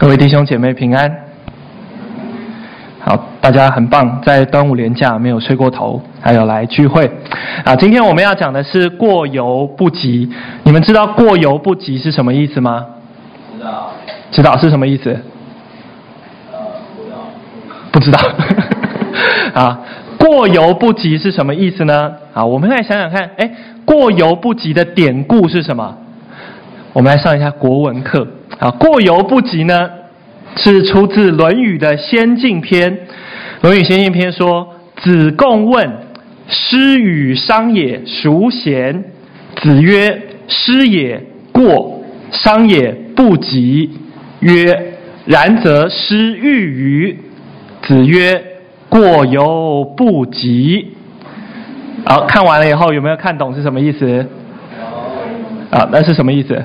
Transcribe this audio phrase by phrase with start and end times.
[0.00, 1.08] 各位弟兄姐妹平安，
[2.98, 7.08] 好，大家很棒，在端午连假没有睡过头，还有来聚会
[7.64, 7.76] 啊。
[7.76, 10.28] 今天我们要讲的是过犹不及，
[10.64, 12.84] 你们知道过犹不及是什么意思吗？
[13.56, 13.92] 知道，
[14.32, 15.16] 知道是什么意思？
[17.92, 18.50] 不知道，不知
[19.54, 19.80] 道 啊。
[20.18, 22.12] 过犹不及是什么意思呢？
[22.32, 23.48] 啊，我们来想想看，哎，
[23.84, 25.98] 过犹不及的典故是什么？
[26.94, 28.26] 我们来上一下国文课。
[28.60, 29.90] 啊，过犹不及呢，
[30.56, 32.90] 是出自《论语》的先进篇。
[33.62, 34.68] 《论语》先进篇说
[35.02, 35.90] ：“子贡问
[36.46, 39.04] 师与商也，孰贤？”
[39.60, 41.20] 子曰：“师也，
[41.50, 43.90] 过；商也，不及。”
[44.38, 44.94] 曰
[45.26, 47.18] ：“然则师欲与？”
[47.82, 48.40] 子曰
[48.88, 50.94] ：“过犹不及。”
[52.06, 54.24] 好，看完了以后有没有看懂是什么意思？
[55.72, 56.62] 啊，那是什么意思？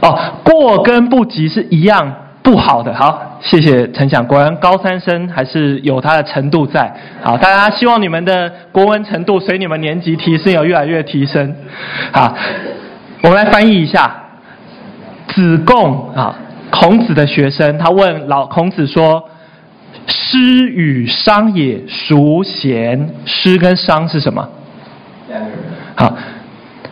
[0.00, 2.94] 哦，过跟不及是一样不好的。
[2.94, 6.94] 好，谢谢陈翔，果然高三生还是有他的程度在。
[7.22, 11.54] 好，大家希望你们的国文程度随你们年级提升有越来越提升。
[12.12, 12.36] 好，
[13.22, 14.20] 我们来翻译一下。
[15.26, 16.36] 子贡啊，
[16.70, 19.28] 孔子的学生，他问老孔子说
[20.06, 24.48] ：“师与商也，孰贤？”师跟商是什么？
[25.96, 26.16] 好。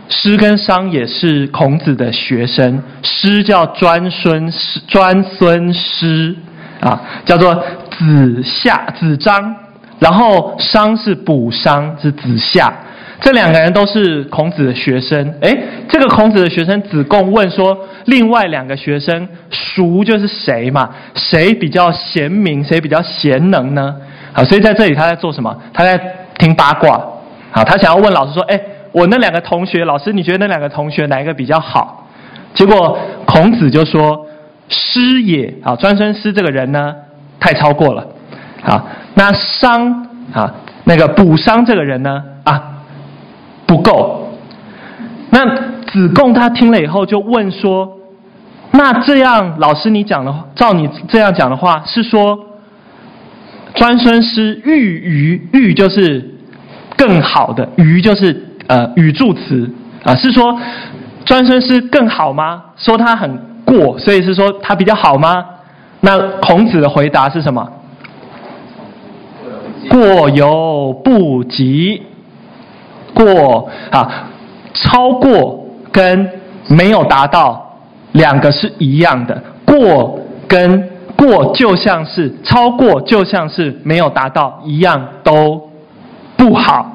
[0.08, 6.34] 师跟商也是孔子的学生，师叫专孙师，专孙师
[6.80, 7.54] 啊，叫做
[7.90, 9.54] 子夏、子张，
[9.98, 12.72] 然后商是卜商，是子夏，
[13.20, 15.34] 这两个人都是孔子的学生。
[15.40, 20.90] 诶，这个孔子的学生子贡问说，另外两个学生孰就是谁嘛？
[21.14, 22.62] 谁比较贤明？
[22.62, 23.94] 谁比较贤能呢？
[24.34, 25.56] 好，所以在这里他在做什么？
[25.72, 25.98] 他在
[26.38, 27.00] 听八卦。
[27.50, 28.60] 好，他想要问老师说，诶。
[28.92, 32.06] 我那两个同学，老师，你觉得那两个同学哪一个比较好？
[32.54, 34.26] 结果孔子就说
[34.68, 36.94] ：“师也啊，专孙师这个人呢，
[37.40, 38.06] 太超过了。
[38.62, 38.84] 啊，
[39.14, 42.84] 那商啊，那个卜商这个人呢，啊，
[43.66, 44.30] 不够。
[45.30, 45.42] 那
[45.86, 47.98] 子贡他听了以后就问说：
[48.72, 52.38] 那这样，老师你讲的，照你这样讲的话，是说
[53.74, 55.48] 专孙师欲于？
[55.54, 56.34] 欲就是
[56.98, 59.70] 更好的，与就是。”呃，语助词
[60.04, 60.58] 啊，是说
[61.24, 62.62] 专升师更好吗？
[62.76, 65.44] 说他很过，所以是说他比较好吗？
[66.00, 67.68] 那孔子的回答是什么？
[69.90, 72.02] 过犹不及。
[73.14, 74.28] 过啊，
[74.72, 76.30] 超过跟
[76.68, 77.76] 没有达到
[78.12, 79.42] 两个是一样的。
[79.66, 80.18] 过
[80.48, 85.70] 跟过就像是超过，就像是没有达到一样，都
[86.38, 86.90] 不好。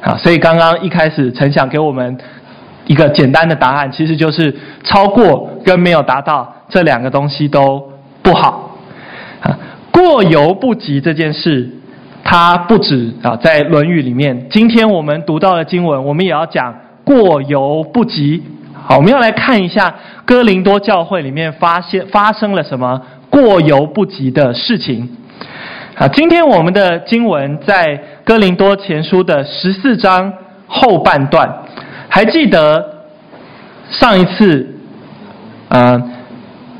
[0.00, 2.16] 啊，所以刚刚一开始陈想给我们
[2.86, 4.54] 一个简单的答案，其实就是
[4.84, 7.82] 超过跟没有达到这两个东西都
[8.22, 8.76] 不好。
[9.40, 9.58] 啊，
[9.90, 11.68] 过犹不及这件事，
[12.22, 14.48] 它不止啊在《论语》里面。
[14.50, 18.42] 今天我们读到的经文，我们也要讲过犹不及。
[18.72, 19.94] 好，我们要来看一下
[20.24, 25.16] 哥林多教会里面发现发生了什么过犹不及的事情。
[25.94, 30.30] 啊，今天我们的经文在哥林多前书的十四章
[30.66, 31.50] 后半段，
[32.10, 33.06] 还记得
[33.88, 34.68] 上一次，
[35.70, 35.98] 呃，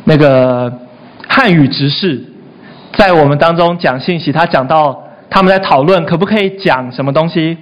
[0.04, 0.70] 那个
[1.26, 2.22] 汉语执事
[2.92, 7.56] 在我们当中讲信息，他讲到他们在讨论可不可以讲什么东西，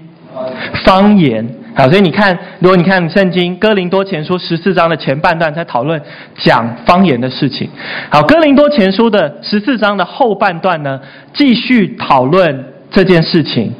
[0.84, 1.48] 方言。
[1.76, 6.02] 好，所以你看，如果你看圣经哥林多前书十四章的前半段，在讨论
[6.34, 7.70] 讲方言的事情。
[8.10, 11.00] 好，哥林多前书的十四章的后半段呢，
[11.32, 13.72] 继续讨论这件事情。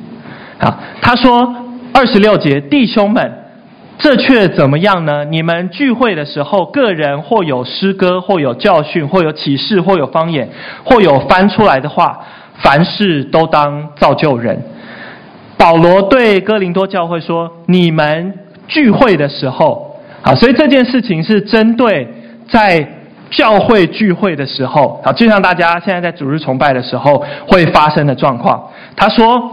[0.59, 1.55] 啊，他说
[1.93, 3.31] 二十六节，弟兄们，
[3.99, 5.25] 这却怎么样呢？
[5.25, 10.49] 你们聚会的时候，个人或有诗歌，或有教训，或有启示，或有方言，
[10.85, 12.19] 或有翻出来的话，
[12.55, 14.63] 凡事都当造就人。
[15.59, 18.33] 保罗对哥林多教会说：“你们
[18.67, 22.07] 聚会的时候，啊，所以这件事情是针对
[22.49, 22.96] 在
[23.31, 28.63] 教会聚会的时候，好，就像大家现在在主日崇拜的时候会发生的状况。”
[28.97, 29.51] 他说：“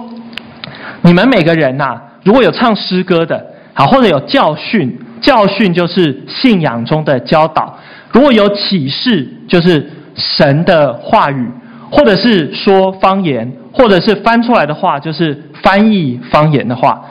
[1.02, 7.64] 你们每个人呐，如果有唱诗歌的，好，或者有教训，教训就是信仰中的教导；
[8.12, 11.48] 如果有启示，就是神的话语，
[11.92, 17.02] 或者是说方言，或者是翻出来的话，就是。”翻译方言的话，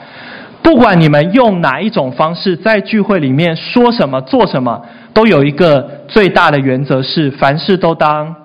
[0.61, 4.79] 不管你们用哪一种方式在聚会里面说什么、做什么，
[5.13, 8.35] 都有一个最大的原则是：凡事都当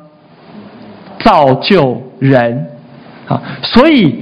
[1.21, 2.67] 造就人。
[3.27, 4.15] 啊，所以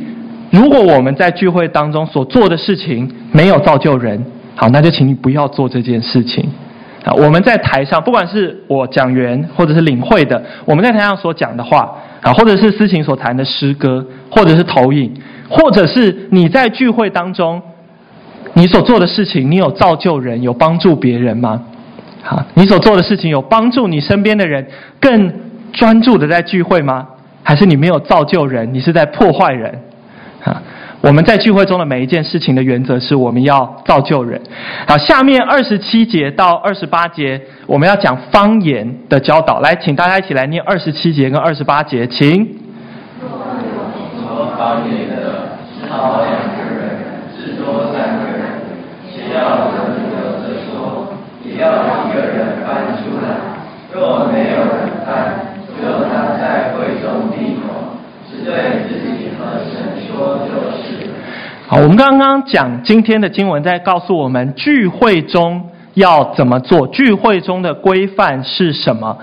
[0.50, 6.48] 如果我们在聚会当中所做的事情没有造就人，好，那就请你不要做这件事情。
[7.04, 15.14] 啊，我们在台上，不管是我讲员或者是领会的，我们在台上所讲的话啊，或者是思琴所弹的诗歌，或者是投影，
[15.48, 17.62] 或者是你在聚会当中
[18.54, 21.62] 你所做的事情，你有造就人，有帮助别人吗？
[22.26, 24.67] 好，你所做的事情有帮助你身边的人
[25.00, 25.32] 更
[25.73, 27.06] 专注的在聚会吗？
[27.44, 29.73] 还是你没有造就人，你是在破坏人？
[30.43, 30.61] 啊，
[31.00, 34.40] 我们在聚会中的每一件事情的原则是我们要造就人。
[34.88, 39.61] 好，下面二十七节到二十八节，我们要讲方言的教导。
[39.61, 42.44] 来，请大家一起来念二十七节跟二十八节，请。
[43.20, 45.58] 说方言的，
[45.88, 46.99] 少两个人，
[47.37, 48.40] 至多三个人，
[49.14, 49.70] 只要
[51.58, 53.29] 要一个人搬出来。
[53.93, 57.97] 若没有人搬，就当在会中闭口，
[58.29, 61.08] 只对自己和神说就是。
[61.67, 69.17] 好，我们刚刚讲今天的经文，在告诉我们聚会中要怎么做，聚会中的规范是什么。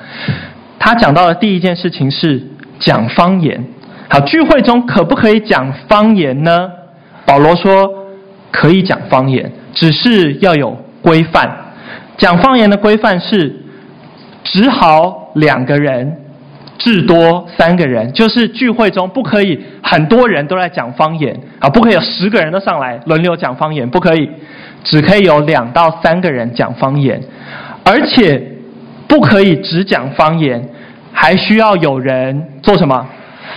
[0.79, 2.41] 他讲到的第一件事情是
[2.79, 3.63] 讲方言。
[4.09, 6.69] 好，聚会中可不可以讲方言呢？
[7.25, 7.89] 保罗说
[8.51, 11.62] 可以讲方言，只是要有规范。
[12.17, 13.55] 讲方言的规范是，
[14.43, 16.19] 只好两个人。
[16.79, 24.29] 至多三个人，就是聚会中不可以很多人都在讲方言啊，不可以有十个人都上来轮流讲方言，不可以，
[24.83, 27.21] 只可以有两到三个人讲方言，
[27.85, 28.41] 而且
[29.07, 30.67] 不可以只讲方言，
[31.13, 33.07] 还需要有人做什么？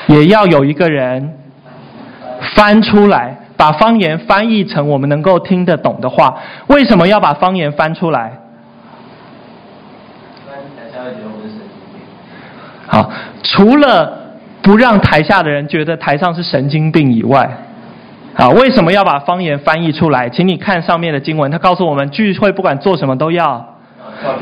[0.07, 1.33] 也要有一个人
[2.55, 6.37] 翻出来，把方言翻译成我们能够听得懂的话。
[6.69, 8.31] 为什么要把方言翻出来？
[12.87, 13.11] 好，
[13.43, 14.13] 除了
[14.63, 17.49] 不让台下的人觉得台上是神经病以外，
[18.35, 20.29] 好，为什么要把方言翻译出来？
[20.29, 23.75] 请你看上面的经文，他告诉我们，聚会不管做什么都要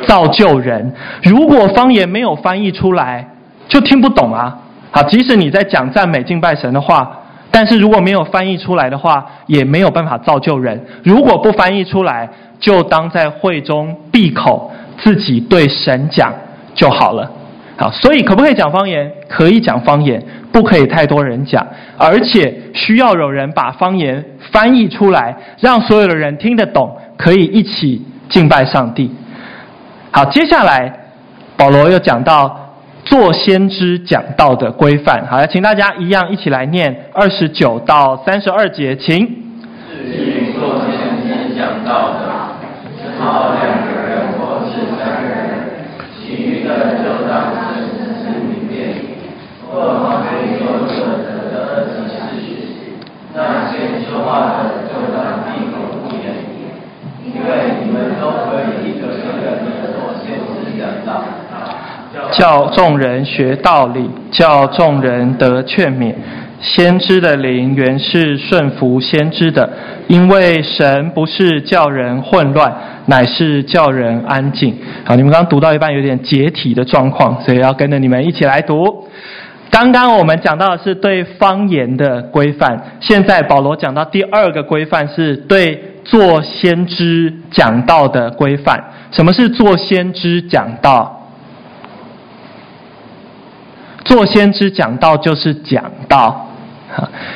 [0.07, 0.93] 造就人。
[1.23, 3.29] 如果方言没有翻译出来，
[3.69, 4.59] 就听不懂啊。
[4.91, 7.19] 好，即使你在讲赞美敬拜神的话，
[7.51, 10.85] 但是如果没有翻译出来的话，也没有办法造就人。
[11.03, 16.33] 如果不翻译出来，就当在会中闭口，自己对神讲
[16.75, 17.31] 就好了。
[17.77, 19.11] 好，所以可不可以讲方言？
[19.29, 20.23] 可以讲方言，
[20.53, 21.67] 不可以太多人讲，
[21.99, 29.11] 而且需要有人把方言翻译出来，让所有的人听得懂，可以一起敬拜上帝。
[30.13, 30.93] 好，接下来
[31.57, 32.71] 保罗又讲到
[33.05, 35.27] 做先知讲道的规范。
[35.27, 39.27] 好，请大家一样一起来念二十九到三十二节，请。
[40.55, 42.21] 做先知讲道的，
[43.03, 45.35] 只好两个人或是三人，
[46.17, 47.65] 其余的就当。
[53.77, 56.33] 先说话的就当闭口不言，
[57.25, 61.25] 因为你们都可以一个一个的做先知讲道，
[62.33, 66.15] 叫众人学道理，叫众人得劝勉。
[66.61, 69.69] 先知的灵原是顺服先知的，
[70.07, 72.73] 因为神不是叫人混乱，
[73.05, 74.75] 乃是叫人安静。
[75.05, 79.07] 好，你们刚刚读到一半有点解体的状况，所以要跟着你们一起来读。
[79.75, 88.81] 刚刚我们讲到的是对方言的规范，现在保罗讲到第二个规范是对做先知讲道的规范。
[89.11, 91.29] 什么是做先知讲道？
[94.05, 96.51] 做先知讲道就是讲道。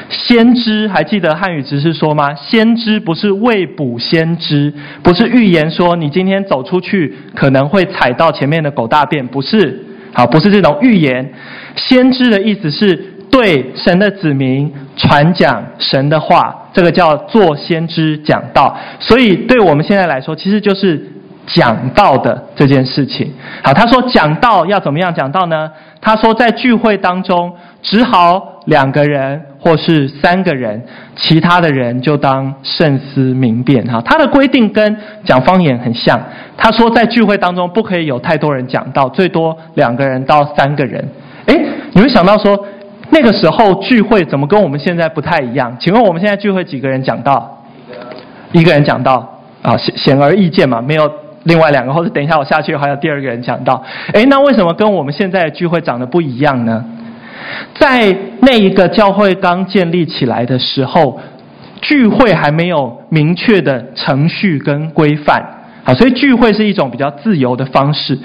[0.08, 2.32] 先知还记得汉语直是说吗？
[2.36, 9.86] 先知不是未卜先知，不是预言说你今天走出去可能会踩到前面的狗大便，不是。
[10.18, 11.32] 啊，不是这种预言。
[11.76, 12.96] 先知的意思是
[13.30, 18.76] 对神的子民传讲神的话，这个叫做先知讲道。
[18.98, 21.00] 所以对我们现在来说，其实就是
[21.46, 23.32] 讲道的这件事情。
[23.62, 25.70] 好，他说讲道要怎么样讲道呢？
[26.00, 30.82] 他说在聚会当中，只好两个人或是三个人，
[31.16, 33.84] 其他的人就当慎思明辨。
[33.86, 36.20] 哈，他的规定跟讲方言很像。
[36.56, 41.04] 他说在聚会当中不可以有太多人讲到，最多两个人到三个人。
[41.46, 41.60] 诶，
[41.92, 42.66] 你会想到说，
[43.10, 45.76] 那个时候聚会怎么跟我们现在不太一样？
[45.80, 47.64] 请问我们现在聚会几个人讲到？
[48.52, 51.10] 一个人讲到啊，显显而易见嘛，没有
[51.44, 53.82] 另外两个，或者等一下我下去还有第二个人讲到。
[54.12, 56.84] 诶，那为什么跟我们现在的聚会长得不一样呢？
[57.74, 61.20] 在那一个教会刚建立起来的时候，
[61.80, 65.54] 聚会还没有明确的程序跟规范。
[65.84, 68.18] 啊，所以聚会是一种比较自由的方式，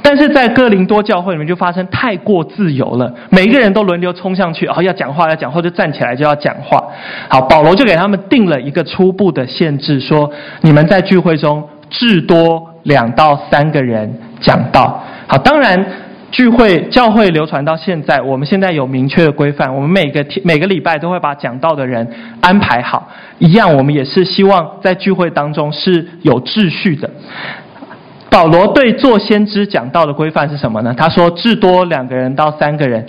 [0.00, 6.80] 但是在哥林多教会里面就发生太过自由了，每一个人都轮流冲上去，然后要讲话要讲话，就站起来就要讲话。
[7.28, 15.02] 好，保罗就给他们定了一个初步的限制，说你们在聚会中至多两到三个人讲道。
[15.26, 15.84] 好，当然
[16.30, 22.08] 聚会教会流传到现在，我们现在有明确的规范，我们每个天每个礼拜都会把讲道的人
[22.40, 23.08] 安排好。
[23.38, 27.10] 一样，我们也是希望在聚会当中是有秩序的。
[28.30, 30.94] 保罗对做先知讲道的规范是什么呢？
[30.96, 33.04] 他说：至多两个人到三个人。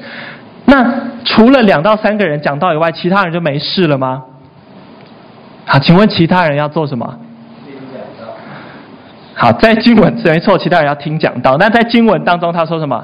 [0.66, 0.92] 那
[1.24, 4.24] 除了两到三个人讲道以外，其他人就没事了吗？
[5.66, 7.20] 好，请问其他人要做什么？
[9.34, 11.58] 好，在经文没错，其他人要听讲到。
[11.58, 13.04] 那在经文当中，他说什么？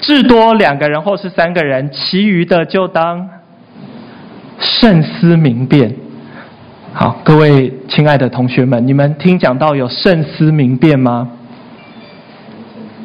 [0.00, 3.28] 至多两个人或是三个人，其余的就当
[4.58, 5.94] 慎思明辨。
[6.92, 11.28] 好，各位亲爱的同学们，你们听讲到有慎思明辨吗？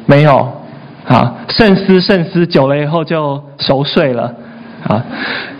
[0.06, 0.52] 没有。
[1.08, 4.32] 啊，慎思慎思久了以后就熟睡了。
[4.86, 5.02] 啊，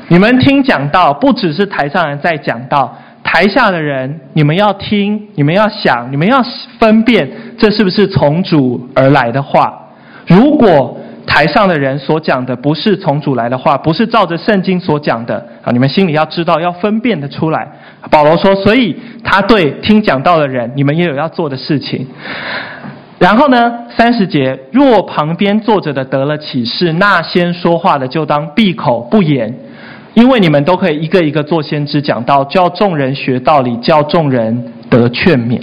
[0.06, 6.42] 你们听讲到，不只是台上人在讲到，台下的人，你们要听，你们要想，你们要
[6.78, 9.78] 分辨，这是不是从主而来的话？
[10.26, 17.66] 如果台上的人所讲的不是从主来的话，不是照着圣经所讲的，啊，你们心里要知道，要分辨得出来。
[18.10, 22.06] 保罗说，所以他对听讲道的人，你们也有要做的事情。
[23.18, 29.54] 然后呢，三十节，若旁边坐着的得了启示，那先说话的就当闭口不言，
[30.14, 35.60] 因为你们都可以一个一个做先知讲道，叫众人学道理，叫众人得劝勉。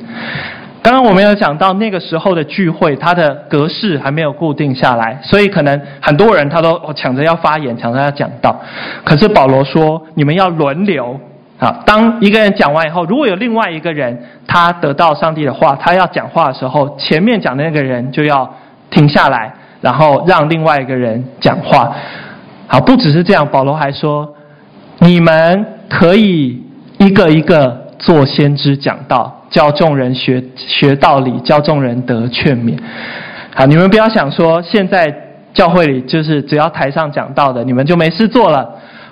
[0.81, 8.59] 刚刚我们有讲到那个时候的聚会，它的格式还没有固定下来，所以可能很多人他都抢着要发言，抢着要讲道。
[9.03, 11.19] 可是保罗说，你们要轮流。
[11.59, 18.49] 啊，当一个人讲完以后，如果有另外一个人他得到上帝的话，他要讲话的时候，前面讲的那个人就要
[18.89, 21.93] 停下来，然后让另外一个人讲话。
[22.65, 24.33] 好，不只是这样，保罗还说，
[24.99, 26.61] 你们可以
[26.97, 32.77] 一个一个做先知讲道，教众人学学道理，教众人得劝勉。
[33.55, 35.13] 好，你们不要想说现在
[35.53, 38.69] 教会里就是只要台上讲道的，你们就没事做了。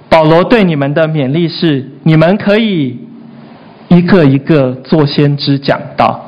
[0.10, 2.98] 保罗对你们的勉励是：你们可以
[3.90, 6.26] 一个一个做先知讲道。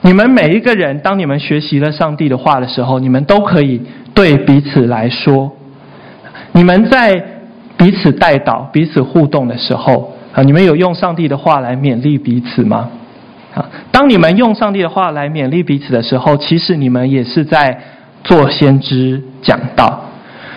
[0.00, 3.80] 你们每一个人，当你们学习了上帝的话的时候，你们都可以
[4.12, 5.50] 对彼此来说。
[6.52, 7.24] 你们在
[7.82, 12.88] 彼此代祷、彼此互动的时候，啊，你们有用上帝的话来勉励彼此吗？
[13.52, 17.76] 啊，当你们用上帝的话来勉励彼此的时候，其实你们也是在
[18.22, 20.00] 做先知讲道。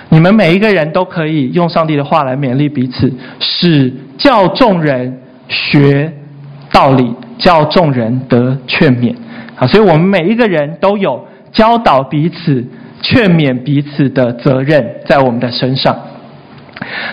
[0.09, 6.13] 你们每一个人都可以用上帝的话来勉励彼此，使叫众人学
[6.71, 9.15] 道理，教众人得劝勉。
[9.57, 12.63] 啊，所以我们每一个人都有教导彼此、
[13.01, 15.97] 劝勉彼此的责任在我们的身上。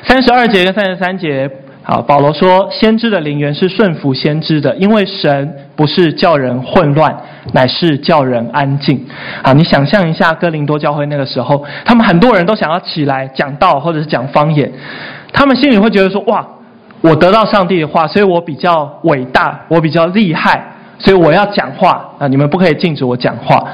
[0.04, 1.50] 三十二节跟三十三节。
[1.84, 7.12] 好，保罗说，先知的灵源是顺服先知的，因为神不是叫人混乱，
[7.52, 9.04] 乃是叫人安静。
[9.42, 14.70] 啊，你想象一下哥林多教会那个时候，他们很多人都想要起来讲道或者是讲方言，
[15.32, 16.46] 他们心里会觉得说：哇，
[17.00, 20.64] 我得到上帝的话，所以我比较伟大，我比较厉害。
[21.04, 22.28] 所以我要讲话啊！
[22.28, 23.64] 你们不可以禁止我讲话。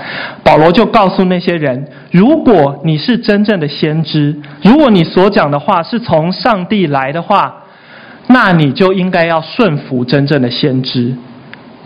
[0.42, 7.54] 保罗就告诉那些人：如果你是真正的先知，如果你所讲的话是从上帝来的话，
[8.28, 11.14] 那你就应该要顺服真正的先知。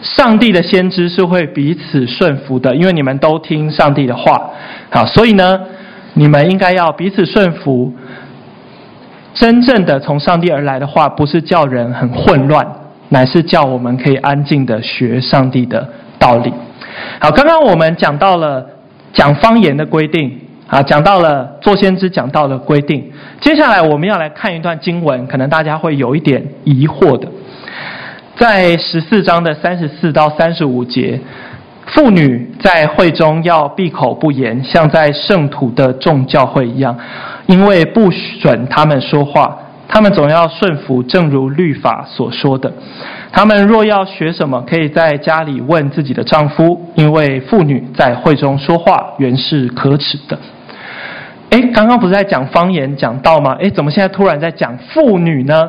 [0.01, 4.51] 上帝的先知是会彼此顺服的，因为你们都听上帝的话。
[4.91, 5.61] 好，所以呢，
[6.15, 7.93] 你们应该要彼此顺服。
[9.35, 12.67] 真正的从上帝而来的话，不是叫人很混乱。
[13.13, 15.87] 乃是叫我们可以安静的学上帝的
[16.19, 16.51] 道理。
[17.21, 18.67] 好，刚刚我们讲到了
[19.13, 23.13] 讲方言的规定，啊，讲到了做先知讲到的规定。
[23.39, 27.29] 接下来我们要来看一段经文，可能大家会有一点疑惑的，
[28.35, 31.21] 在十四章的三十四到三十五节，
[31.89, 36.97] 妇女在会中要闭口不言，像在圣土的众教会一样，
[37.45, 39.59] 因为不准他们说话。
[39.93, 42.73] 他们总要顺服，正如律法所说的。
[43.31, 50.39] 他们若要学什么，可以在家里问自己的丈夫，因为妇女在会中说话原是可耻的。
[51.51, 53.55] 诶，刚刚不是在讲方言讲道吗？
[53.61, 55.69] 诶，怎么现在突然在讲妇女呢？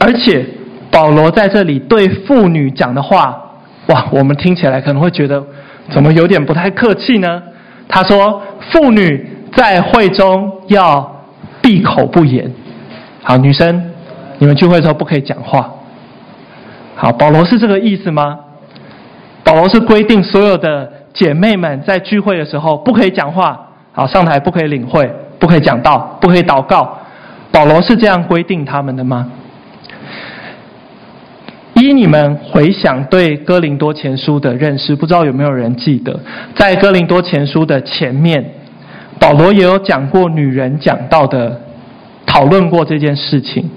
[0.00, 0.44] 而且
[0.90, 3.40] 保罗在这里对妇女讲的话，
[3.86, 5.40] 哇，我们听起来可能会觉得
[5.90, 7.40] 怎么有点不太客气呢？
[7.88, 8.42] 他说，
[8.72, 11.22] 妇女在会中要
[11.62, 12.50] 闭口不言。
[13.28, 13.90] 好，女生，
[14.38, 15.70] 你们聚会的时候不可以讲话。
[16.96, 18.38] 好，保罗是这个意思吗？
[19.44, 27.00] 保罗是规定所有的姐妹们在聚会的时候不可以讲话，好，上台不可以领会，不可以讲道，不可以祷告。
[27.52, 29.30] 保罗是这样规定他们的吗？
[31.74, 36.18] 依你们回想对哥林多前书的认识，不知道有没有人记得，
[36.56, 38.54] 在哥林多前书的前面，
[39.20, 41.60] 保罗也有讲过女人讲道的，
[42.28, 43.68] 讨论过这件事情。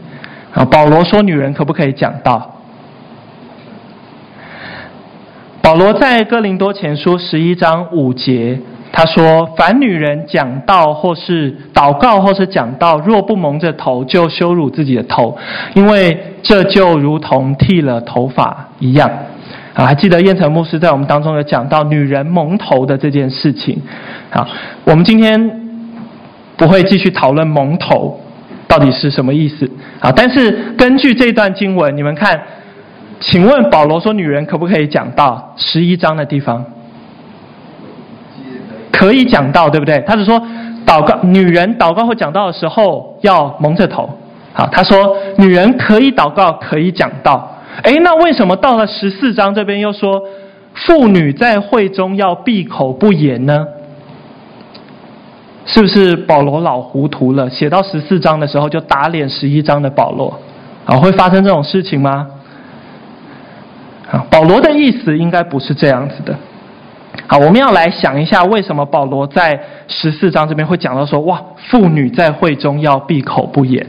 [0.54, 2.56] 啊，保罗说女人可不可以讲道？
[5.62, 8.60] 保罗在哥林多前书十一章五节。
[8.94, 15.38] 他说：“凡女人讲道或是祷告或是讲道，若不蒙着头，就羞辱自己的头，
[15.74, 19.10] 因为这就如同剃了头发一样。”
[19.74, 23.82] 啊，还记得彦成牧师在我们当中有讲到女人蒙头的这件事情。
[24.30, 24.46] 好，
[24.84, 25.50] 我们今天
[26.58, 28.20] 不会继续讨论蒙头
[28.72, 29.70] 到底是什么意思。
[30.00, 32.42] 好，但是根据这段经文，你们看，
[33.20, 35.54] 请问保罗说女人可不可以讲到？
[35.58, 36.66] 十一章的地方。
[38.94, 40.02] 可以讲到，对不对？
[40.08, 40.42] 他是说，
[40.86, 44.10] 祷告，女人祷告或讲道的时候要蒙着头。
[44.54, 47.58] 好，他说女人可以祷告，可以讲道。
[47.84, 50.24] 诶，那为什么到了十四章这边又说，
[50.76, 53.68] 妇女在会中要闭口不言呢？
[55.66, 57.50] 是不是保罗老糊涂了？
[57.50, 60.40] 写到十四章的时候就打脸十一章的保罗？
[60.86, 62.28] 啊，会发生这种事情吗？
[64.12, 66.36] 啊，保罗的意思应该不是这样子的。
[67.28, 73.86] 好，我们要来想一下，为什么保罗在十四章这边会讲到说，哇，妇女在会中要闭口不言。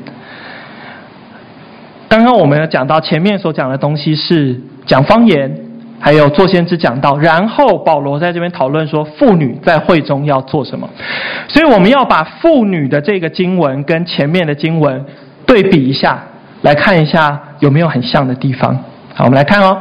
[2.09, 5.57] 刚刚我们有讲到前面所讲的东西是讲方言，
[6.03, 10.91] 还有作先知讲道，然后保罗在这边讨论说，妇女在会中要做什么。
[11.49, 15.05] 所以我们要把妇女的这个经文跟前面的经文
[15.47, 16.23] 对比一下，
[16.63, 18.77] 来看一下有没有很像的地方。
[19.15, 19.81] 好，我们来看哦。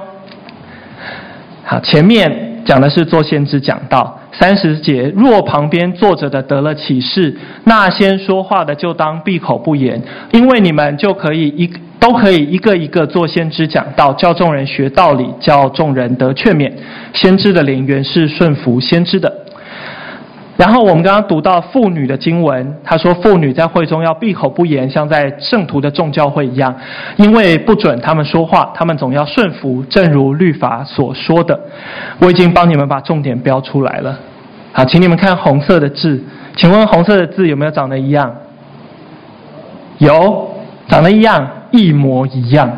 [1.65, 2.49] 好，前面。
[2.63, 9.99] 讲的是作先知讲道三十节，若旁边坐着的得了启示，那先说话的就当闭口不言，
[10.31, 11.67] 因为你们就可以一
[12.01, 16.72] 都可以一个一个做先知讲道，教众人学道理，教众人得劝勉。
[17.13, 19.31] 先知的灵原是顺服先知的。
[20.58, 26.75] 然后我们刚刚读到妇女的经文，他说妇女在会中要闭口不言，像在圣徒的众教会一样，
[27.18, 31.59] 因为不准他们说话，他们总要顺服，正如律法所说的。
[32.20, 34.18] 我已经帮你们把重点标出来了。
[34.74, 36.20] 好，请你们看红色的字，
[36.55, 38.35] 请问红色的字有没有长得一样？
[40.00, 40.50] 有，
[40.87, 42.70] 长得一样，一模一样。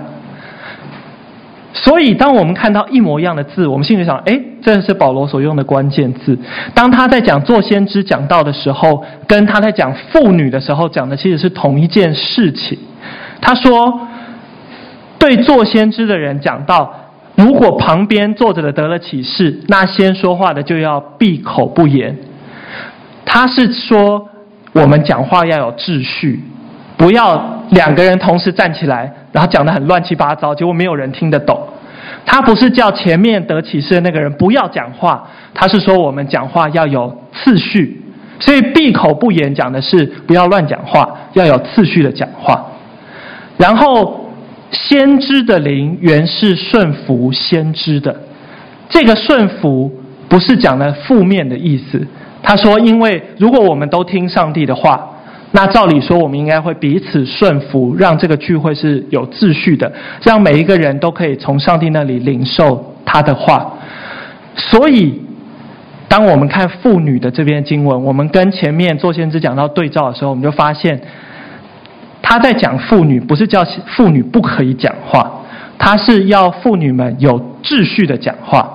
[1.75, 6.37] 所以，当我们看到一模一样的字，我们心里想：哎，这是保罗所用的关键字。
[6.75, 12.77] 当他在讲做先知讲道的时候，跟他在讲妇女的时候讲的其实是同一件事情。
[13.41, 14.01] 他说，
[15.17, 16.93] 对做先知的人讲道，
[17.35, 22.15] 如果旁边坐着的得了启示，那先说话的就要闭口不言。
[23.25, 24.29] 他是说，
[24.73, 26.43] 我们讲话要有秩序，
[26.95, 29.11] 不要两个人同时站起来。
[29.31, 31.59] 然后讲得很乱七八糟，结果没有人听得懂。
[32.23, 37.99] 他不是叫前面得启示的那个人不要讲话，他是说我们讲话要有次序。
[38.39, 42.63] 所以闭口不言讲的是不要乱讲话，要有次序的讲话。
[43.57, 44.29] 然后
[44.69, 48.15] 先知的灵原是顺服先知的，
[48.87, 49.91] 这个顺服
[50.29, 52.05] 不是讲的负面的意思。
[52.43, 55.09] 他说，因为如果我们都听上帝的话。
[55.55, 63.71] 那照理说，我们应该会彼此顺服，让这个聚会是有秩序的，让每一个人都可以从上帝那里领受他的话。
[64.55, 65.21] 所以，
[66.07, 70.99] 当我们看妇女的这篇经文，我们跟前面作先知讲到对照的时候，我们就发现，
[72.23, 73.63] 他在讲妇女，不是叫
[73.95, 75.31] 妇女不可以讲话，
[75.77, 78.72] 他是要妇女们有秩序的讲话。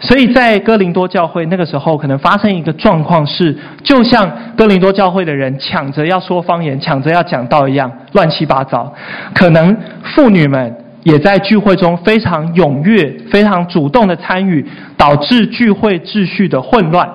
[0.00, 8.94] 所以在哥林多教会那个时候，可能发生一个状况是，就像哥林多教会的人抢着要说方言、抢着要讲道一样，乱七八糟。
[9.34, 14.64] 可能妇女们也在聚会中非常踊跃、非常主动的参与，
[14.96, 17.08] 导致聚会秩序的混乱。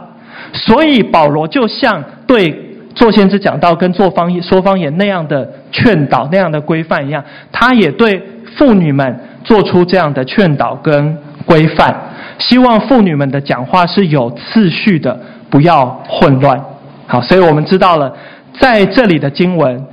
[0.52, 2.54] 所以保罗就像对
[2.93, 8.22] 做先知讲道跟做方言、说方言那样的劝导、那样的规范一样，他也对
[8.58, 11.96] 妇女们做出这样的劝导跟规范。
[12.39, 15.19] 希望妇女们的讲话是有次序的，
[15.50, 16.60] 不要混乱。
[17.08, 18.13] 好，所以我们知道了，
[18.60, 19.86] 在这里的经文，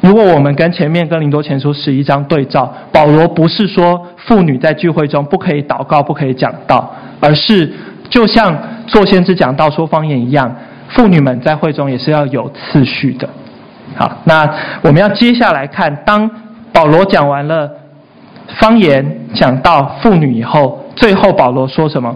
[0.00, 7.70] 如果我们跟前面跟林多前书十一章对照，保罗不是说妇女在聚会中不可以祷告、不可以讲道，而是
[8.08, 10.54] 就像作先知讲道、说方言一样，
[10.88, 13.28] 妇女们在会中也是要有次序的。
[13.94, 14.48] 好，那
[14.82, 16.30] 我们要接下来看，当
[16.72, 17.70] 保罗讲完了
[18.58, 20.78] 方言、讲到、妇女以后。
[20.94, 22.14] 最后，保罗说什么？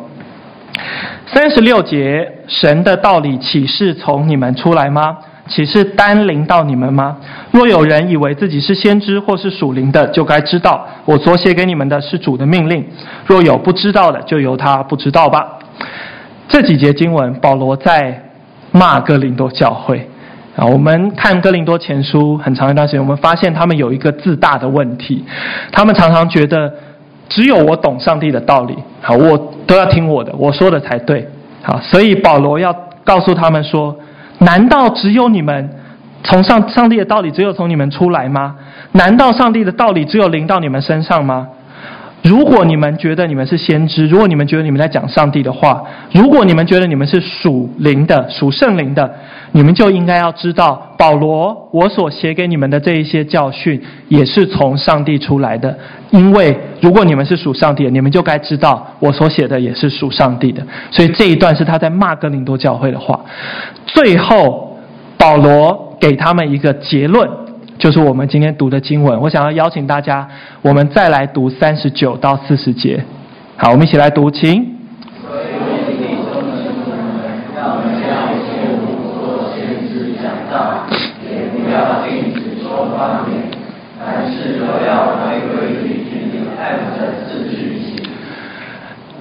[1.27, 5.17] 三十六节，神的道理岂是从你们出来吗？
[5.49, 7.17] 岂是单临到你们吗？
[7.53, 12.85] 若有人以为自己是先知或是属灵的，就该知道我所写给你们的是主的命令。
[13.25, 15.59] 若有不知道的，就由他不知道吧。
[16.49, 18.23] 这几节经文，保罗在
[18.73, 20.09] 骂哥林多教会
[20.57, 20.65] 啊。
[20.65, 25.25] 我们看哥林多前书很长一段时间，我们发现他们有一个自大的问题，
[25.71, 26.73] 他们常常觉得
[27.29, 31.29] 只有我懂上帝的道理，好，我都要听我的，我说的才对，
[31.63, 33.97] 好，所以保罗要告诉他们说：
[34.39, 35.71] 难道只有你们
[36.25, 38.57] 从上上帝的道理只有从你们出来吗？
[38.93, 41.49] 难道上帝的道理只有临到你们身上吗？
[42.29, 49.15] 如果你们觉得你们是先知，如果你们觉得你们在讲上帝的话，如果你们觉得你们是属灵的、属圣灵的，
[49.53, 55.79] 你们就应该要知道，保罗我所写给你们的这一些教训，也是从上帝出来的。
[56.11, 60.61] 因为如果你们是属上帝，你们就该知道，我所写的也是属上帝的。
[60.91, 63.21] 所以这一段是他在骂哥林多教会的话。
[63.87, 64.77] 最后，
[65.17, 67.46] 保罗给他们一个结论。
[67.79, 70.29] 就是我们今天读的经文，我想要邀请大家，
[70.63, 73.03] 我们再来读三十九到四十节。
[73.57, 74.76] 好，我们一起来读，请。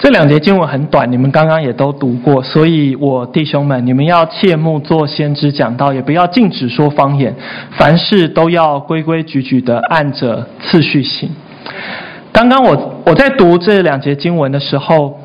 [0.05, 7.33] 这两节经文很短，你们刚刚也都读过，所以我弟兄们，你们要切莫做先知讲道，也不要禁止说方言，
[7.71, 11.31] 凡事都要规规矩矩的按着次序行。
[12.31, 15.19] 刚刚我我在读这两节经文的时候，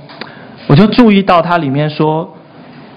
[0.66, 2.34] 我就注意到它里面说，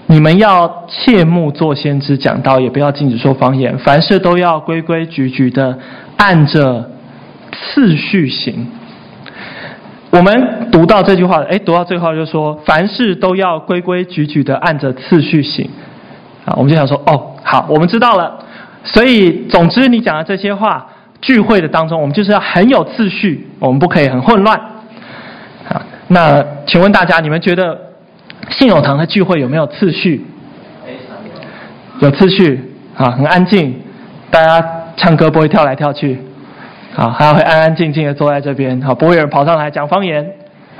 [0.08, 5.78] 你们要切莫做先知讲道，也不要禁止说方言，凡事都要规规矩矩的
[6.16, 6.90] 按着
[7.52, 8.66] 次序行。
[10.12, 15.70] 我们读到这句话，哎，读到最后就说，凡事都要规规矩矩的按着次序行，
[16.46, 18.40] 啊，我们就想说，哦，好，我们知道了。
[18.84, 20.88] 所以，总之你讲的这些话，
[21.22, 24.58] 聚会的当中，我们就是要很有次序，我们不可以很混乱。
[25.70, 27.80] 啊，那请问大家，你们觉得
[28.50, 30.26] 信友堂的聚会有没有次序？
[32.00, 33.80] 有次序，啊，很安静，
[34.32, 36.20] 大家唱歌不会跳来跳去。
[36.96, 40.28] 好，还会安安静静的坐在这边，好，不会有人跑上来讲方言，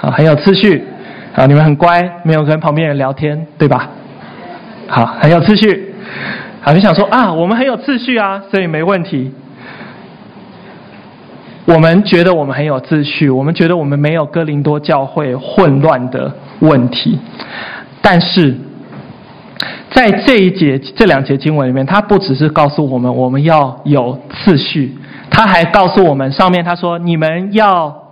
[0.04, 0.84] 啊，很有次序，
[1.34, 3.90] 啊，你们很乖，没有跟旁边人聊天，对吧？
[4.86, 5.96] 好，很有次序，
[6.62, 9.32] 啊，你想说啊，我们很有次序啊，所以没问题。
[11.64, 17.18] 我们觉得我们很有秩序，我们觉得我们没有哥林多教会混乱的问题，
[18.02, 18.54] 但是
[19.90, 24.98] 在这一节这两节经文里面，他不只是告诉我们我们要有次序。
[25.32, 28.12] 他还告诉我们，上面他说：“你们要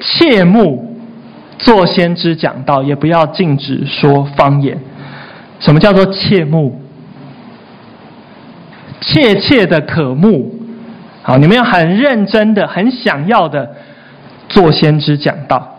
[0.00, 0.84] 切莫
[1.58, 4.78] 做先知讲道，也不要禁止说方言。
[5.60, 6.72] 什么叫做切莫？
[9.00, 10.54] 切切的渴慕，
[11.22, 13.70] 好，你们要很认真的、很想要的
[14.48, 15.78] 做先知讲道。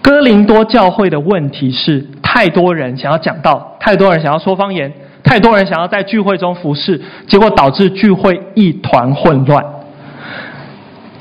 [0.00, 4.92] 哥林多教会的问题是，太多人想要讲道，太多人想要说方言。”
[5.24, 9.62] 太多人想要在聚会中服侍，结果导致聚会一团混乱。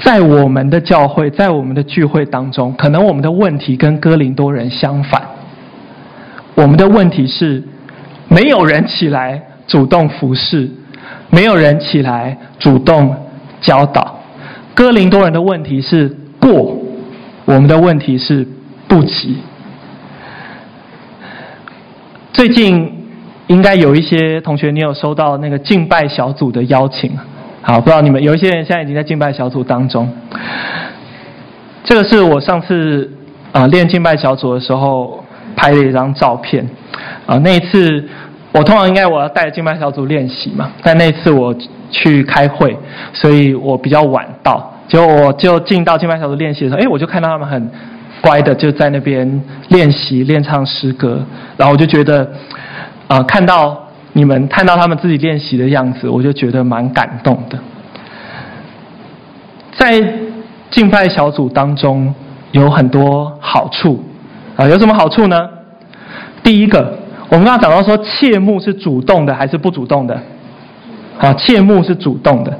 [0.03, 5.21] 在我们的教会，在我们的聚会当中，可能我们的问题跟哥林多人相反。
[6.55, 7.63] 我们的问题是，
[8.27, 10.69] 没有人起来主动服侍，
[11.29, 13.15] 没有人起来主动
[13.59, 14.19] 教导。
[14.73, 16.77] 哥林多人的问题是过，
[17.45, 18.47] 我们的问题是
[18.87, 19.37] 不及。
[22.33, 22.93] 最近。
[23.47, 27.17] 应该有一些同学，你有收到那个敬拜小组的邀请。
[27.69, 30.09] 好，不知道你们有一些人现在已经在敬拜小组当中。
[31.83, 33.11] 这个是我上次
[33.51, 35.21] 啊练敬拜小组的时候
[35.53, 36.65] 拍的一张照片。
[37.25, 38.07] 啊，那一次
[38.53, 41.53] 我通常应该我要带敬拜小组练习嘛，但那一次我
[41.91, 42.77] 去开会，
[43.11, 44.73] 所以我比较晚到。
[44.87, 47.69] 结果我就进到敬拜小组练习的时候，哎，我就看到他们很
[48.21, 51.19] 乖的就在那边练习练唱诗歌，
[51.57, 52.31] 然后我就觉得。
[53.09, 53.86] 啊、呃，看到
[54.17, 57.59] 你们看到他们自己练习的样子，我就觉得蛮感动的。
[59.77, 60.01] 在
[60.71, 62.11] 敬拜小组当中
[62.51, 64.03] 有很多好处
[64.55, 65.47] 啊，有什么好处呢？
[66.41, 66.97] 第一个，
[67.29, 70.19] 我们刚刚讲到说，切莫是主动的还是不主动的？
[71.19, 72.51] 啊，切莫是主动的。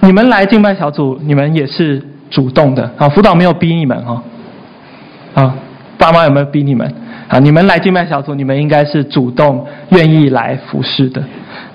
[0.00, 4.22] 你们来敬拜小组，你们也是主动的啊，辅导没有逼你们哈。
[5.32, 5.54] 啊，
[5.98, 6.90] 爸妈有没有逼你们？
[7.28, 11.22] 啊，你们来敬拜小组，你们应该是主动愿意来服侍的。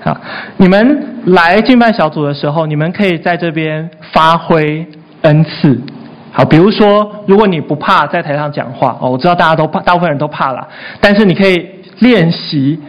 [0.02, 0.20] 啊，
[0.56, 4.84] 你们来敬拜小组的时候，你们可以在这边发挥
[5.22, 5.80] 恩赐。
[6.32, 10.66] 好，比如说，如果你不怕在台上讲话，哦，我知道大家都怕，大部分人都怕啦，
[11.00, 11.64] 但是你可以
[12.00, 12.80] 练习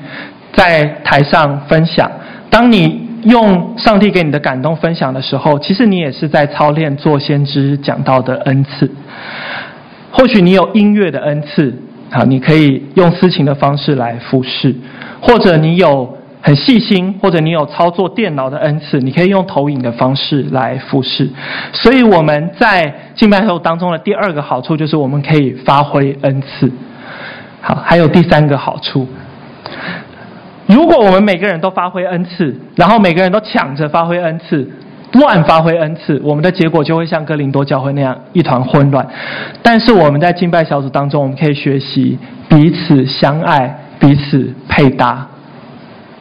[0.54, 2.10] 在台上分享，
[2.50, 8.89] 当你用上帝给你的感动分享的时候，其实你也是在操练做先知讲道的恩赐。
[10.17, 11.73] 或许你有音乐的恩赐，
[12.10, 14.71] 好，你可以用私琴的方式来服侍；
[15.19, 21.30] 或者你有很细心，或者你有操作电脑的恩赐，你可以用投影的方式来服侍。
[21.73, 26.71] 所以我们在敬拜后当中的第二个好处就是我们可以发挥恩赐。
[27.60, 29.06] 好，还有第三个好处。
[30.67, 34.71] 如果我们每个人都发挥恩赐，然后每个人都抢着发挥恩赐，
[35.19, 39.08] 乱发挥恩赐，我们的结果就会像哥林多教会那样一团混乱。
[39.62, 42.17] 但是我们在敬拜小组当中，我们可以学习
[42.49, 45.28] 彼此相爱，彼此配搭。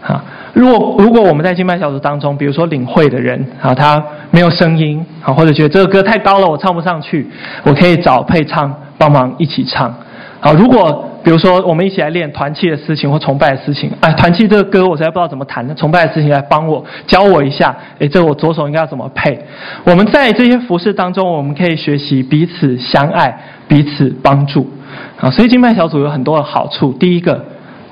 [0.01, 0.21] 好，
[0.53, 7.27] 如果如果我们在敬拜小组当中，比如说领会的人啊，他没有声音啊，或者觉得这个歌太高了，我唱不上去，
[7.65, 9.93] 我可以找配唱帮忙一起唱。
[10.41, 13.91] 好，如果比如说，我们一起来练团契的事情或崇拜的事情。
[14.01, 17.75] 哎，团契这个歌我实在不知道怎么弹，崇拜的事情来帮我教我一下。
[17.99, 19.43] 哎，这我左手应该要怎么配？
[19.85, 23.35] 我们在这些服饰当中，我们可以学习彼此相爱，
[23.67, 24.71] 彼此帮助。
[25.19, 26.93] 啊，所以敬拜小组有很多的好处。
[26.93, 27.43] 第一个，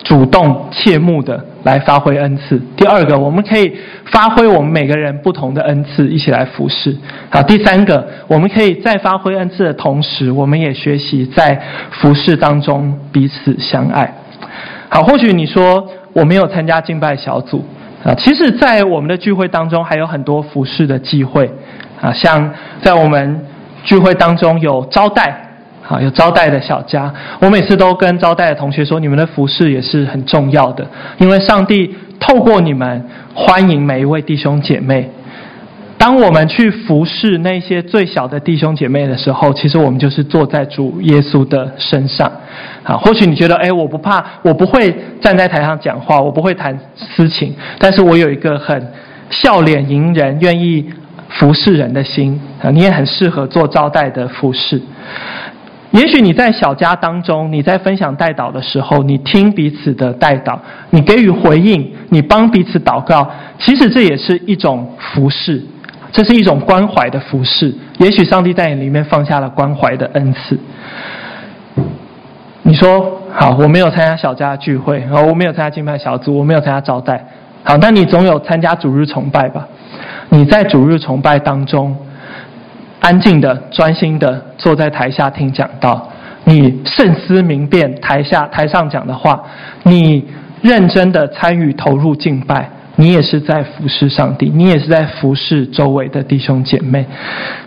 [0.02, 1.44] 主动切慕的。
[1.64, 2.60] 来发挥恩赐。
[2.76, 3.72] 第二个，我们可以
[4.06, 6.92] 发挥我们每个人不同的恩赐，一起来服侍。
[7.30, 11.62] 好，第三个，我们可以在发挥恩赐的同时，我们也学习在
[11.92, 14.12] 服侍当中彼此相爱。
[14.88, 17.64] 好，或许你说我没有参加敬拜小组
[18.04, 21.48] 啊，其实，在我们的聚会当中还有很多服侍的机会
[22.00, 23.40] 啊，像在我们
[23.84, 25.51] 聚会当中有招待。
[25.82, 30.86] 好，有招待的小家，我每次都跟招待的同学说，你们的服侍也是很重要的，
[31.18, 35.10] 因为上帝透过你们欢迎每一位弟兄姐妹。
[35.98, 42.30] 当我们去服侍那些最小的弟兄姐妹的时候，其实我们就是坐在主耶稣的身上。
[42.82, 48.84] 啊，或许你觉得，哎，我不怕，我不会站在台上讲话，我不会谈私情，但是我有一个很
[49.30, 50.84] 笑脸迎人、愿意
[51.28, 54.82] 服侍人的心啊，你也很适合做招待的服侍。
[55.92, 65.62] 也许你在小家当中，你在分享代祷的时候，你听彼此的代祷，你给予回应，你帮彼此祷告，其实这也是一种服侍，
[66.10, 67.74] 这是一种关怀的服侍。
[67.98, 70.58] 也许上帝在你里面放下了关怀的恩赐。
[72.62, 77.22] 你说好，我没有参加小家聚会，好，我没有参加敬拜小组，我没有参加招待，
[77.64, 79.68] 好，那你总有参加主日崇拜吧？
[80.30, 81.94] 你在主日崇拜当中。
[83.02, 86.08] 安静的、专心的坐在台下听讲道，
[86.44, 89.42] 你慎思明辨台下台上讲的话，
[89.82, 90.24] 你
[90.62, 97.04] 认真的参与投入敬拜，你也是在服侍上帝，你也是在服侍周围的弟兄姐妹。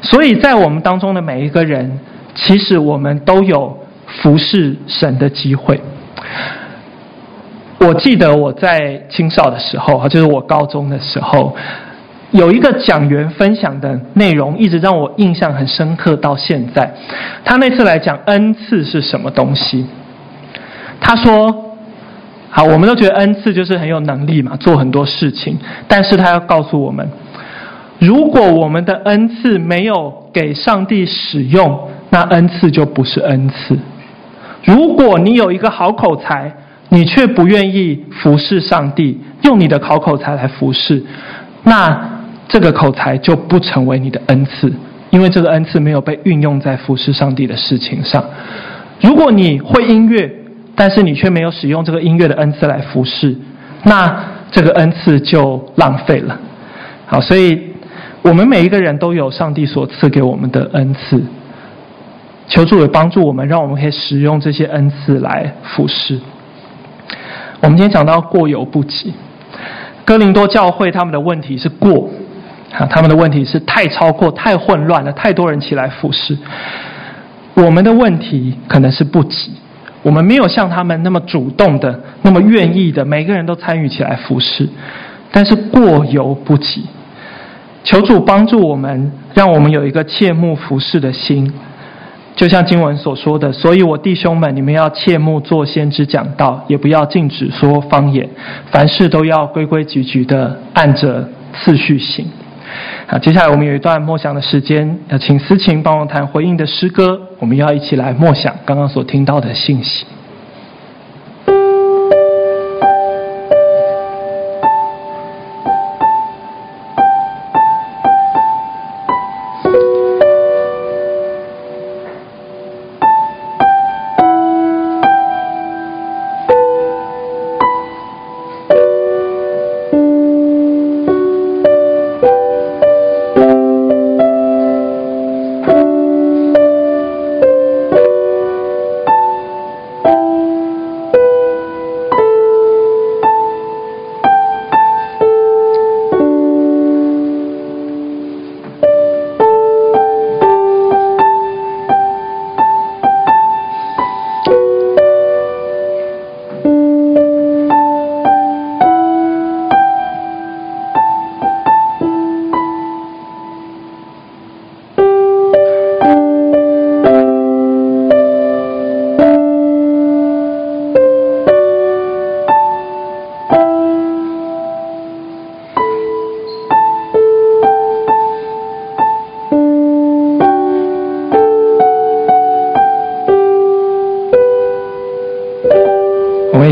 [0.02, 2.00] 所以在我们当中的每一个人，
[2.34, 5.82] 其实我们都有服侍神的机会。
[7.80, 11.54] 我记得我在青少的时候，就是我高中的时候。
[12.32, 16.94] 有一个讲员分享的内容，一直让我印象很深刻到现在。
[17.44, 19.86] 他那次来讲恩赐是什么东西？
[21.00, 21.76] 他说
[22.50, 25.58] ：“好，我们都觉得恩赐就是很有能力嘛，做很多事情。
[25.88, 27.08] 但是他要告诉我们，
[28.00, 33.78] 如果我们的恩赐没有给上帝使用，那恩赐就不是恩赐。
[34.64, 36.52] 如果你有一个好口才，
[36.90, 41.04] 你却不愿意服侍上帝，用你的好口才来服侍，
[41.66, 42.10] 那。”
[42.48, 44.72] 这个口才就不成为你的恩赐，
[45.10, 48.24] 因为这个恩赐没有被运用在服侍上帝的事情上。
[49.02, 50.32] 如果你会音乐，
[50.76, 53.36] 但是你却没有使用这个音乐的恩赐来服侍，
[53.84, 54.16] 那
[54.52, 56.40] 这个恩赐就浪费了。
[57.08, 57.60] 好，所以
[58.22, 61.22] 我们每一个人都有上帝所赐给我们的恩赐，
[62.48, 66.20] 求主也帮助我们，让我们可以使用这些恩赐来服侍。
[67.62, 69.14] 我们今天讲到过犹不及，
[70.06, 72.10] 哥林多教会他们的问题是过。
[72.78, 76.38] 啊，他们的问题是太超过、太混乱了，太多人起来服侍。
[77.54, 79.54] 我们的问题可能是不及，
[80.04, 84.68] 我们没有像他们那么主动的、那么愿意的，每个人都参与起来服侍。
[85.32, 86.84] 但是过犹不及，
[87.86, 91.54] 求主帮助我们，让我们有一个切慕服侍的心。
[92.36, 98.30] 就像经文所说的，所以我弟兄们，你们要切莫做先知讲道，也不要禁止说方言，
[98.70, 102.28] 凡事都要规规矩矩的按着次序行。
[103.08, 110.06] 好，接下来我们有一段默想的时间，要请思琴帮我弹回应的诗歌，我们要一起来默想刚刚所听到的信息。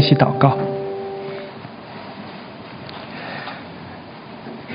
[0.04, 0.58] 起祷告。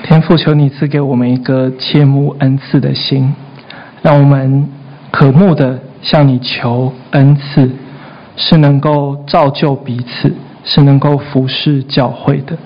[0.02, 3.34] 天父，求你赐给我们一个切慕恩赐的心，
[4.00, 4.66] 让我们
[5.10, 7.70] 渴慕的向你求恩赐，
[8.34, 10.32] 是能够造就彼此，
[10.64, 12.56] 是能够服侍教会的。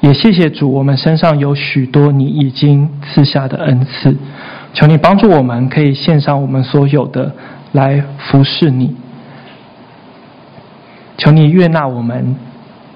[0.00, 4.14] 也谢谢主，我们身上有许多你已经赐下的恩赐，
[4.74, 7.32] 求你帮助我们，可以献上我们所有的
[7.72, 8.94] 来服侍你。
[11.18, 12.34] 求你悦纳我们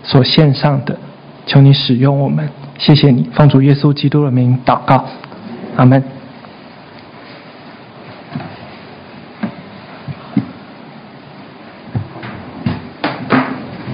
[0.02, 0.96] 所献上的，
[1.44, 2.48] 求你使用我们。
[2.78, 5.04] 谢谢你，奉主耶稣基督的名祷告，
[5.76, 6.02] 阿门。